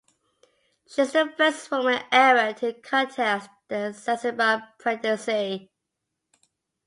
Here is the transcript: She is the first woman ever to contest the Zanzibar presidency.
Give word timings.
She 0.87 1.03
is 1.03 1.11
the 1.11 1.31
first 1.37 1.69
woman 1.69 2.01
ever 2.11 2.53
to 2.61 2.73
contest 2.81 3.51
the 3.67 3.91
Zanzibar 3.91 4.69
presidency. 4.79 5.69